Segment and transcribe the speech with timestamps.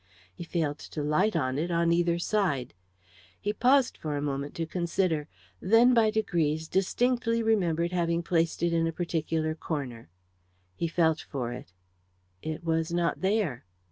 [0.33, 2.73] He failed to light on it on either side.
[3.39, 5.27] He paused for a moment to consider.
[5.59, 10.09] Then, by degrees, distinctly remembered having placed it in a particular corner.
[10.75, 11.71] He felt for it.
[12.41, 13.63] It was not there.